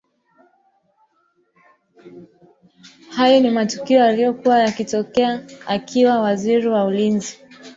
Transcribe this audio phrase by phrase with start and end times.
[3.09, 7.39] Hayo ni matukio yaliyotokea akiwa waziri wa ulinzi